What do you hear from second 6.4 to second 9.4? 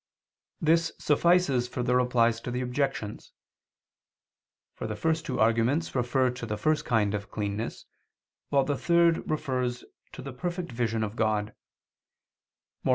the first kind of cleanness; while the third